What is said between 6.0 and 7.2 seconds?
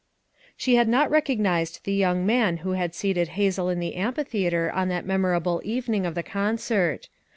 of the concert.